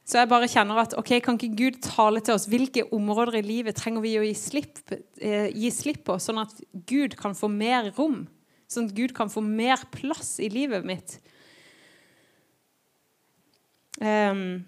[0.06, 2.46] Så jeg bare kjenner at ok, kan ikke Gud tale til oss?
[2.48, 4.84] Hvilke områder i livet trenger vi å gi slipp,
[5.18, 6.54] eh, gi slipp på, sånn at
[6.86, 8.28] Gud kan få mer rom?
[8.72, 11.20] Sånn at Gud kan få mer plass i livet mitt?
[14.02, 14.66] Um,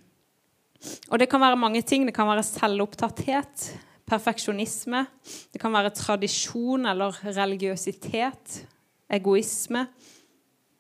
[1.10, 2.06] og det kan være mange ting.
[2.08, 3.72] Det kan være selvopptatthet,
[4.08, 5.06] perfeksjonisme.
[5.54, 8.62] Det kan være tradisjon eller religiøsitet,
[9.10, 9.88] egoisme.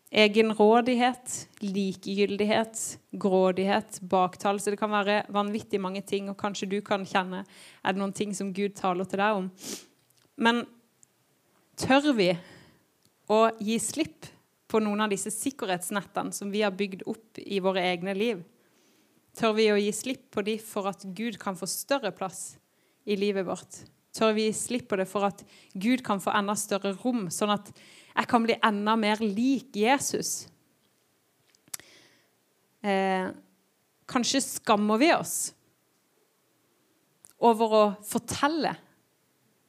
[0.07, 2.79] Egenrådighet, likegyldighet,
[3.19, 4.71] grådighet, baktalelse.
[4.71, 8.31] Det kan være vanvittig mange ting, og kanskje du kan kjenne er det noen ting
[8.35, 9.49] som Gud taler til deg om.
[10.39, 10.63] Men
[11.75, 12.29] tør vi
[13.27, 14.27] å gi slipp
[14.67, 18.43] på noen av disse sikkerhetsnettene som vi har bygd opp i våre egne liv?
[19.37, 22.57] Tør vi å gi slipp på de for at Gud kan få større plass
[23.05, 23.83] i livet vårt?
[24.17, 25.43] Tør vi gi slipp på det for at
[25.77, 27.69] Gud kan få enda større rom, sånn at
[28.17, 30.47] jeg kan bli enda mer lik Jesus.
[32.81, 33.29] Eh,
[34.09, 35.35] kanskje skammer vi oss
[37.37, 38.73] over å fortelle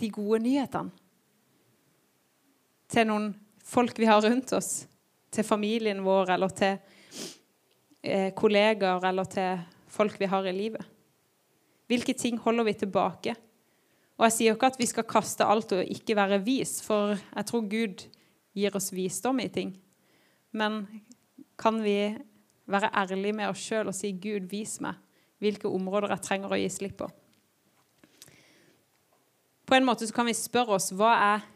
[0.01, 0.95] de gode nyhetene
[2.89, 3.29] til noen
[3.69, 4.87] folk vi har rundt oss,
[5.31, 6.79] til familien vår eller til
[8.03, 10.85] eh, kollegaer eller til folk vi har i livet.
[11.89, 13.35] Hvilke ting holder vi tilbake?
[14.19, 17.47] Og Jeg sier ikke at vi skal kaste alt og ikke være vis, for jeg
[17.49, 18.09] tror Gud
[18.57, 19.77] gir oss visdom i ting.
[20.51, 20.87] Men
[21.59, 22.17] kan vi
[22.69, 24.99] være ærlige med oss sjøl og si 'Gud, vis meg
[25.39, 27.11] hvilke områder jeg trenger å gi slipp på'?
[29.69, 31.47] På en måte så kan vi spørre oss hva er,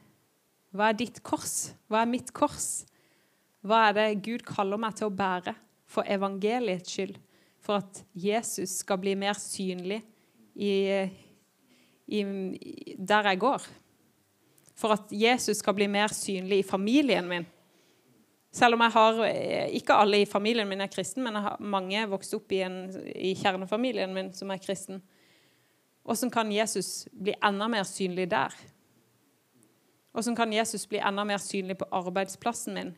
[0.73, 1.73] hva er ditt kors?
[1.91, 2.87] Hva er mitt kors?
[3.63, 5.55] Hva er det Gud kaller meg til å bære
[5.91, 7.21] for evangeliets skyld?
[7.63, 10.01] For at Jesus skal bli mer synlig
[10.59, 10.73] i,
[12.11, 12.25] i,
[12.99, 13.69] der jeg går?
[14.83, 17.47] for at Jesus skal bli mer synlig i familien min.
[18.53, 21.63] Selv om jeg har eh, Ikke alle i familien min er kristen, men jeg har
[21.75, 25.01] mange vokst opp i, en, i kjernefamilien min som er kristen.
[26.03, 28.55] Hvordan kan Jesus bli enda mer synlig der?
[30.13, 32.93] Hvordan kan Jesus bli enda mer synlig på arbeidsplassen min?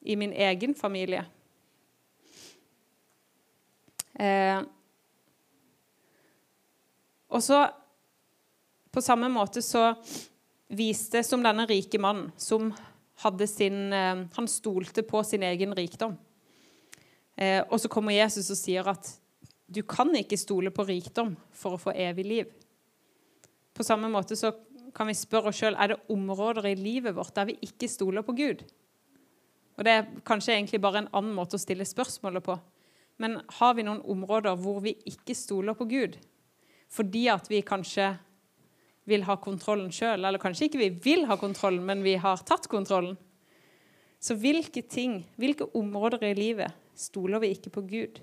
[0.00, 1.26] I min egen familie?
[4.14, 4.62] Eh,
[7.28, 7.68] og så
[8.90, 9.92] På samme måte så
[10.74, 12.72] viste som denne rike mannen som
[13.22, 16.16] hadde sin eh, Han stolte på sin egen rikdom.
[17.36, 19.12] Eh, og så kommer Jesus og sier at
[19.70, 22.50] du kan ikke stole på rikdom for å få evig liv.
[23.72, 24.50] På samme måte så
[24.94, 28.24] kan vi spørre oss sjøl er det områder i livet vårt der vi ikke stoler
[28.26, 28.64] på Gud.
[29.78, 32.58] Og Det er kanskje egentlig bare en annen måte å stille spørsmålet på.
[33.20, 36.18] Men har vi noen områder hvor vi ikke stoler på Gud?
[36.90, 38.10] Fordi at vi kanskje
[39.08, 40.24] vil ha kontrollen sjøl.
[40.24, 43.16] Eller kanskje ikke vi vil ha kontrollen, men vi har tatt kontrollen.
[44.20, 48.20] Så hvilke ting, hvilke områder i livet stoler vi ikke på Gud?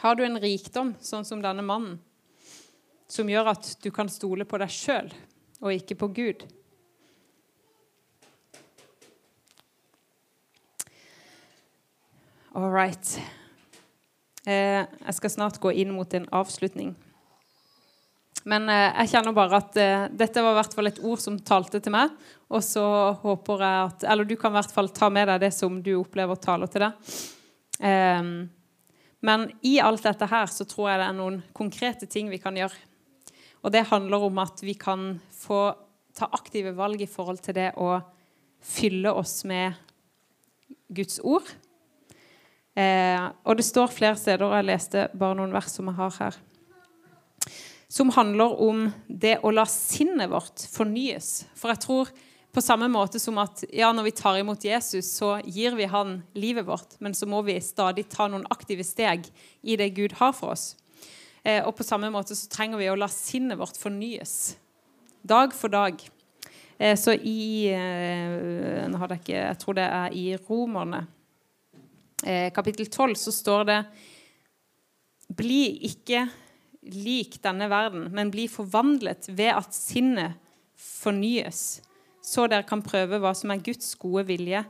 [0.00, 1.98] Har du en rikdom, sånn som denne mannen,
[3.08, 5.12] som gjør at du kan stole på deg sjøl
[5.62, 6.46] og ikke på Gud?
[12.58, 13.20] All right.
[14.48, 16.94] Eh, jeg skal snart gå inn mot en avslutning.
[18.48, 21.36] Men eh, jeg kjenner bare at eh, dette var i hvert fall et ord som
[21.38, 22.14] talte til meg.
[22.48, 22.84] Og så
[23.20, 25.92] håper jeg at Eller du kan i hvert fall ta med deg det som du
[25.98, 27.12] opplever taler til deg.
[29.22, 32.56] Men i alt dette her så tror jeg det er noen konkrete ting vi kan
[32.58, 32.87] gjøre.
[33.62, 35.72] Og det handler om at vi kan få
[36.18, 37.98] ta aktive valg i forhold til det å
[38.64, 39.76] fylle oss med
[40.88, 41.46] Guds ord.
[42.78, 46.14] Eh, og det står flere steder, og jeg leste bare noen vers som jeg har
[46.20, 46.38] her
[47.88, 51.46] som handler om det å la sinnet vårt fornyes.
[51.56, 52.10] For jeg tror
[52.52, 56.18] på samme måte som at ja, når vi tar imot Jesus, så gir vi han
[56.36, 59.28] livet vårt, men så må vi stadig ta noen aktive steg
[59.62, 60.74] i det Gud har for oss.
[61.42, 64.56] Eh, og på samme måte så trenger vi å la sinnet vårt fornyes.
[65.22, 66.00] Dag for dag.
[66.78, 71.02] Eh, så i eh, nå hadde jeg, ikke, jeg tror det er i Romerne,
[72.22, 73.80] eh, kapittel 12, så står det
[75.38, 76.22] Bli ikke
[76.88, 80.38] lik denne verden, men bli forvandlet ved at sinnet
[80.78, 81.82] fornyes,
[82.24, 84.62] så dere kan prøve hva som er Guds gode vilje,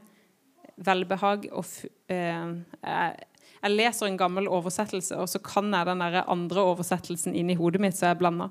[0.78, 1.66] velbehag og
[2.10, 2.50] uh,
[3.62, 7.58] jeg leser en gammel oversettelse, og så kan jeg den der andre oversettelsen inn i
[7.58, 8.50] hodet mitt, så jeg blanda.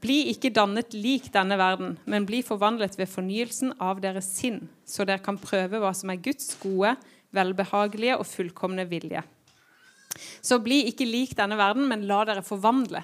[0.00, 5.04] Bli ikke dannet lik denne verden, men bli forvandlet ved fornyelsen av deres sinn, så
[5.08, 6.94] dere kan prøve hva som er Guds gode,
[7.34, 9.24] velbehagelige og fullkomne vilje.
[10.40, 13.02] Så bli ikke lik denne verden, men la dere forvandle.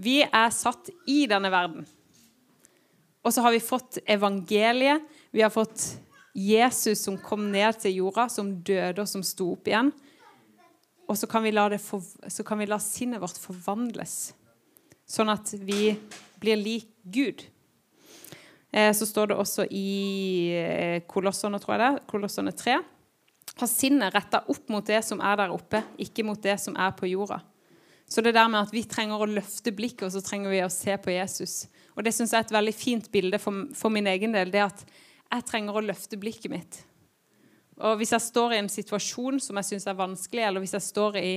[0.00, 1.84] Vi er satt i denne verden.
[3.24, 5.04] Og så har vi fått evangeliet.
[5.32, 5.94] Vi har fått
[6.34, 9.92] Jesus som kom ned til jorda, som døde og som sto opp igjen.
[11.08, 11.44] Og så kan
[11.78, 12.02] for,
[12.46, 14.34] kan vi la sinnet vårt forvandles,
[15.06, 15.94] sånn at vi
[16.40, 17.44] blir lik Gud.
[18.72, 22.80] Eh, så står det også i eh, Kolossene, tror jeg det, Kolossene 3
[23.54, 26.94] har sinnet retta opp mot det som er der oppe, ikke mot det som er
[26.96, 27.40] på jorda.
[28.08, 30.72] Så det der med at vi trenger å løfte blikket, og så trenger vi å
[30.72, 31.68] se på Jesus.
[31.94, 34.50] Og det syns jeg er et veldig fint bilde for, for min egen del.
[34.52, 34.84] det at
[35.30, 36.80] jeg trenger å løfte blikket mitt.
[37.82, 40.86] Og hvis jeg står i en situasjon som jeg syns er vanskelig, eller hvis jeg
[40.88, 41.32] står i,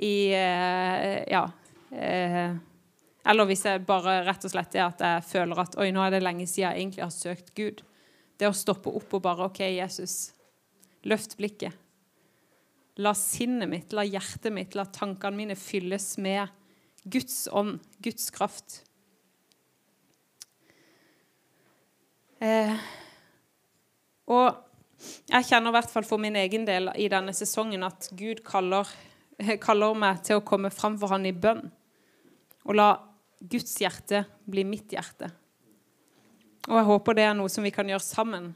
[0.00, 1.48] i uh, Ja.
[1.94, 2.56] Uh,
[3.24, 6.12] eller hvis jeg bare rett og slett er at jeg føler at oi, nå er
[6.12, 7.80] det lenge siden jeg egentlig har søkt Gud.
[8.36, 10.34] Det å stoppe opp og bare OK, Jesus,
[11.08, 11.72] løft blikket.
[13.00, 16.52] La sinnet mitt, la hjertet mitt, la tankene mine fylles med
[17.08, 18.82] Guds ånd, Guds kraft.
[22.44, 22.76] Eh,
[24.28, 24.60] og
[25.30, 28.88] jeg kjenner i hvert fall for min egen del i denne sesongen at Gud kaller,
[29.66, 31.64] kaller meg til å komme fram for Han i bønn.
[32.64, 32.92] Og la
[33.40, 35.30] Guds hjerte bli mitt hjerte.
[36.64, 38.46] Og jeg håper det er noe som vi kan gjøre sammen.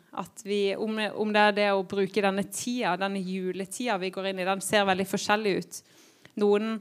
[0.40, 4.40] Vi, om, om det er det å bruke denne tida, denne juletida vi går inn
[4.40, 5.80] i, den ser veldig forskjellig ut.
[6.40, 6.78] Noen,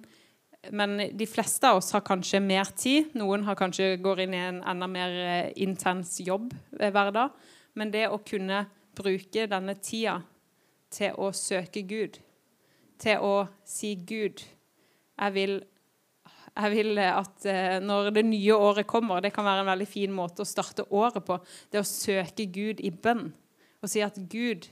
[0.72, 3.12] men de fleste av oss har kanskje mer tid.
[3.20, 7.36] Noen har kanskje går inn i en enda mer eh, intens jobb eh, hver dag.
[7.78, 8.64] Men det å kunne
[8.98, 10.20] bruke denne tida
[10.94, 12.20] til å søke Gud,
[13.02, 13.34] til å
[13.68, 14.44] si Gud,
[15.18, 15.58] jeg vil,
[16.54, 20.14] jeg vil at eh, når det nye året kommer Det kan være en veldig fin
[20.14, 21.40] måte å starte året på.
[21.74, 23.32] Det å søke Gud i bønn
[23.82, 24.68] og si at Gud,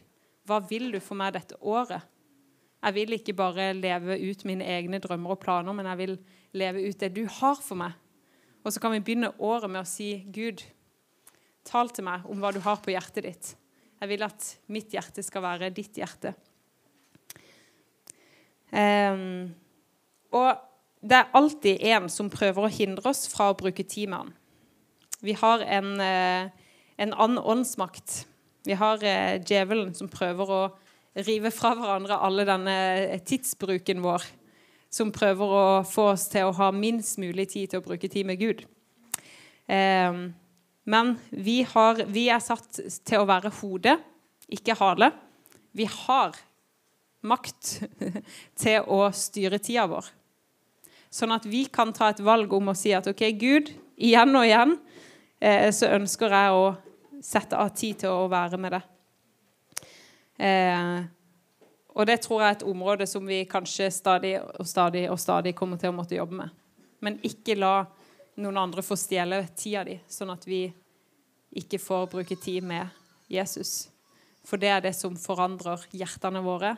[0.45, 2.01] hva vil du for meg dette året?
[2.85, 6.15] Jeg vil ikke bare leve ut mine egne drømmer og planer, men jeg vil
[6.57, 7.93] leve ut det du har for meg.
[8.65, 10.61] Og så kan vi begynne året med å si, Gud,
[11.65, 13.51] tal til meg om hva du har på hjertet ditt.
[14.05, 16.35] Jeg vil at mitt hjerte skal være ditt hjerte.
[18.69, 19.47] Um,
[20.29, 20.59] og
[21.01, 24.29] det er alltid en som prøver å hindre oss fra å bruke tid med han.
[25.25, 26.69] Vi har en, uh,
[27.01, 28.27] en annen åndsmakt.
[28.69, 30.61] Vi har uh, djevelen som prøver å
[31.25, 32.77] rive fra hverandre alle denne
[33.25, 34.29] tidsbruken vår.
[34.93, 38.29] Som prøver å få oss til å ha minst mulig tid til å bruke tid
[38.29, 38.67] med Gud.
[39.65, 40.27] Um,
[40.85, 43.95] men vi, har, vi er satt til å være hode,
[44.53, 45.09] ikke hale.
[45.73, 46.35] Vi har
[47.25, 47.71] makt
[48.61, 50.11] til å styre tida vår.
[51.09, 54.45] Sånn at vi kan ta et valg om å si at OK, Gud, igjen og
[54.45, 54.75] igjen
[55.39, 56.65] eh, så ønsker jeg å
[57.23, 58.89] sette av tid til å være med deg.
[60.45, 60.97] Eh,
[61.95, 65.55] og det tror jeg er et område som vi kanskje stadig og stadig og stadig
[65.55, 66.51] kommer til å måtte jobbe med.
[66.99, 67.85] Men ikke la
[68.41, 70.67] noen andre får stjele tida di, sånn at vi
[71.55, 72.91] ikke får bruke tid med
[73.31, 73.87] Jesus.
[74.45, 76.75] For det er det som forandrer hjertene våre.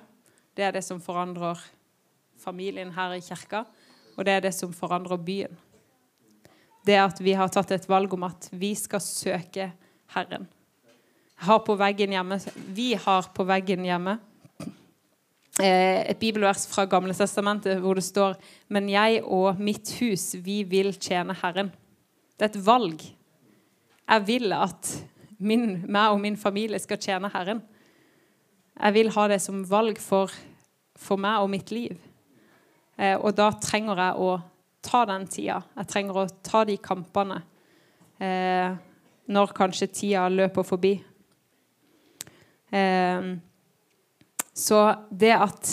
[0.55, 1.59] Det er det som forandrer
[2.39, 3.65] familien her i kirka,
[4.15, 5.57] og det er det som forandrer byen.
[6.85, 9.71] Det at vi har tatt et valg om at vi skal søke
[10.13, 10.47] Herren.
[11.43, 12.39] Har på veggen hjemme,
[12.73, 14.17] vi har på veggen hjemme
[15.63, 18.35] et bibelvers fra Gamle testamentet hvor det står
[18.69, 21.71] Men jeg og mitt hus, vi vil tjene Herren.
[22.37, 23.01] Det er et valg.
[24.07, 24.91] Jeg vil at
[25.37, 27.63] min, meg og min familie skal tjene Herren.
[28.77, 30.31] Jeg vil ha det som valg for,
[30.97, 31.97] for meg og mitt liv.
[32.97, 34.31] Eh, og da trenger jeg å
[34.85, 35.59] ta den tida.
[35.79, 37.41] Jeg trenger å ta de kampene
[38.21, 38.77] eh,
[39.27, 40.93] når kanskje tida løper forbi.
[42.69, 43.29] Eh,
[44.57, 44.81] så
[45.13, 45.71] det at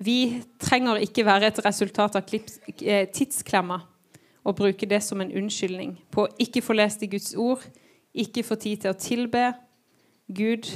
[0.00, 3.78] vi trenger ikke være et resultat av eh, tidsklemma
[4.48, 7.62] og bruke det som en unnskyldning på å ikke få lest i Guds ord,
[8.16, 9.44] ikke få tid til å tilbe
[10.26, 10.70] Gud.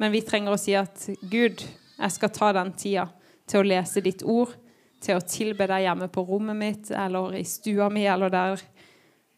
[0.00, 1.66] Men vi trenger å si at Gud,
[1.98, 3.08] jeg skal ta den tida
[3.50, 4.54] til å lese ditt ord,
[5.02, 8.64] til å tilbe deg hjemme på rommet mitt eller i stua mi eller der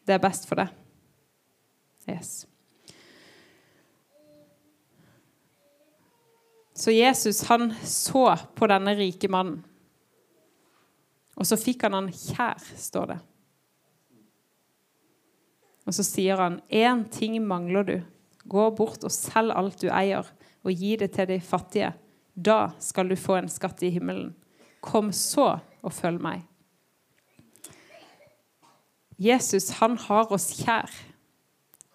[0.03, 0.71] det er best for deg.
[2.07, 2.43] Yes.
[6.73, 9.61] Så Jesus han så på denne rike mannen.
[11.37, 13.19] Og så fikk han han kjær, står det.
[15.83, 18.01] Og så sier han, 'Én ting mangler du.
[18.45, 20.25] Gå bort og selg alt du eier,
[20.63, 21.93] og gi det til de fattige.'
[22.35, 24.33] Da skal du få en skatt i himmelen.
[24.81, 26.41] Kom så og følg meg.
[29.21, 30.89] Jesus han har oss kjær,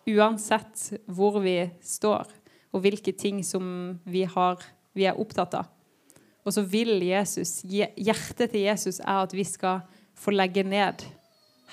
[0.06, 2.30] uansett hvor vi står,
[2.72, 4.62] og hvilke ting som vi, har,
[4.94, 5.70] vi er opptatt av.
[6.44, 9.82] Og så vil Jesus, Hjertet til Jesus er at vi skal
[10.18, 11.04] få legge ned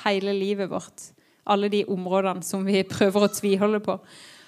[0.03, 1.11] hele livet vårt.
[1.47, 3.99] Alle de områdene som vi prøver å tviholde på.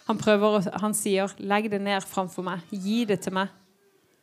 [0.08, 2.64] Han, prøver, han sier, 'Legg det ned framfor meg.
[2.72, 3.52] Gi det til meg.'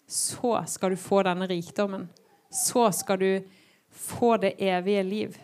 [0.08, 2.08] Så skal du få denne rikdommen.
[2.52, 3.40] Så skal du
[3.90, 5.36] få det evige liv.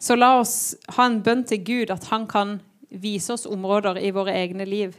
[0.00, 2.60] Så la oss ha en bønn til Gud at han kan
[2.92, 4.96] vise oss områder i våre egne liv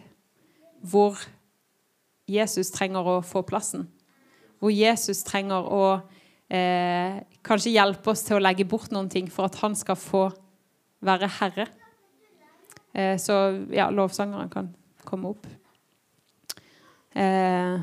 [0.83, 1.19] hvor
[2.29, 3.85] Jesus trenger å få plassen.
[4.59, 5.83] Hvor Jesus trenger å
[6.47, 10.27] eh, kanskje hjelpe oss til å legge bort noen ting for at han skal få
[11.03, 11.67] være herre.
[12.93, 13.39] Eh, så
[13.73, 14.71] ja, lovsangeren kan
[15.03, 15.47] komme opp.
[17.13, 17.77] Eh,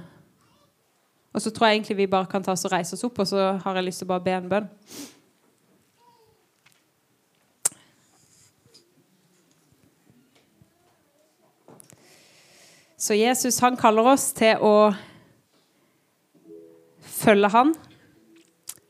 [1.31, 3.29] og så tror jeg egentlig vi bare kan ta oss og reise oss opp, og
[3.29, 4.71] så har jeg lyst til å bare be en bønn.
[13.01, 14.91] Så Jesus han kaller oss til å
[17.01, 17.73] følge han,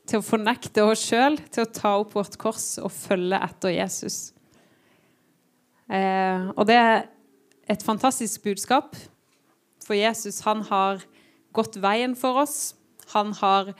[0.03, 4.17] til å fornekte oss sjøl, til å ta opp vårt kors og følge etter Jesus.
[5.87, 7.07] Eh, og det er
[7.71, 8.99] et fantastisk budskap,
[9.79, 11.07] for Jesus han har
[11.55, 12.75] gått veien for oss.
[13.15, 13.71] Han har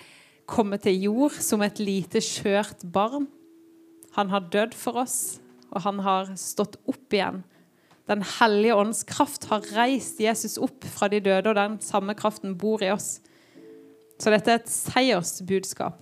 [0.47, 3.27] kommet til jord som et lite, skjørt barn.
[4.15, 5.41] Han har dødd for oss,
[5.75, 7.43] og han har stått opp igjen
[8.09, 12.55] den hellige ånds kraft har reist Jesus opp fra de døde, og den samme kraften
[12.57, 13.19] bor i oss.
[14.21, 16.01] Så dette er et seiersbudskap.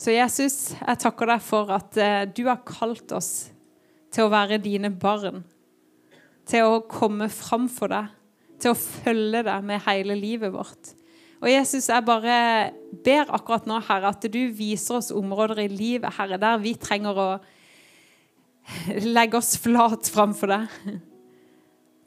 [0.00, 3.50] Så Jesus, jeg takker deg for at eh, du har kalt oss
[4.12, 5.42] til å være dine barn.
[6.48, 8.08] Til å komme fram for deg,
[8.60, 10.94] til å følge deg med hele livet vårt.
[11.40, 12.72] Og Jesus, jeg bare
[13.04, 17.16] ber akkurat nå, Herre, at du viser oss områder i livet, Herre, der vi trenger
[17.16, 17.28] å
[19.16, 21.00] legge oss flat framfor deg.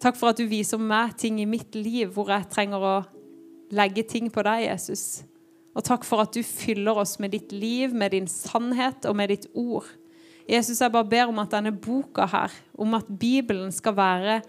[0.04, 2.96] Takk for at du viser meg ting i mitt liv hvor jeg trenger å
[3.74, 5.24] legge ting på deg, Jesus.
[5.74, 9.32] Og takk for at du fyller oss med ditt liv, med din sannhet og med
[9.34, 9.88] ditt ord.
[10.50, 14.42] Jesus, jeg bare ber om at denne boka her, om at Bibelen skal være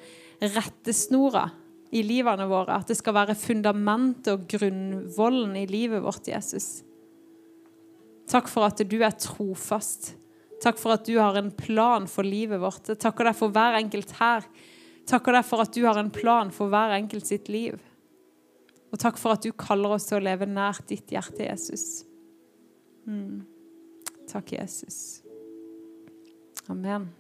[0.43, 1.47] rettesnora
[1.95, 2.81] i livene våre.
[2.81, 6.83] At det skal være fundamentet og grunnvollen i livet vårt, Jesus.
[8.31, 10.15] Takk for at du er trofast.
[10.65, 12.89] Takk for at du har en plan for livet vårt.
[12.89, 14.47] Jeg takker deg for hver enkelt her.
[15.09, 17.77] Takker deg for at du har en plan for hver enkelt sitt liv.
[18.95, 22.05] Og takk for at du kaller oss til å leve nært ditt hjerte, Jesus.
[23.05, 23.43] Mm.
[24.31, 25.21] Takk, Jesus.
[26.73, 27.11] Amen.